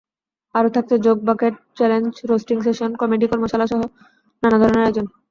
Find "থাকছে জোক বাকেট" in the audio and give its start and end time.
0.75-1.53